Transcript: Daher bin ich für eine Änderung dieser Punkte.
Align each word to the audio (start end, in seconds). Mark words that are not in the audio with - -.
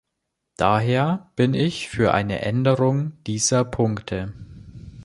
Daher 0.57 1.29
bin 1.35 1.53
ich 1.53 1.87
für 1.87 2.11
eine 2.11 2.41
Änderung 2.41 3.23
dieser 3.27 3.63
Punkte. 3.63 4.33